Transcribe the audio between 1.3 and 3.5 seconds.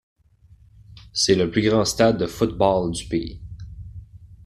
le plus grand stade de football du pays.